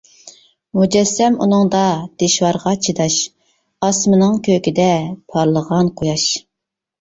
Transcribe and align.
مۇجەسسەم 0.77 1.35
ئۇنىڭدا 1.45 1.81
دىشۋارغا 2.23 2.73
چىداش، 2.87 3.17
ئاسمىنىڭ 3.89 4.41
كۆكىدە 4.49 4.89
پارلىغان 5.35 5.93
قۇياش. 6.01 6.27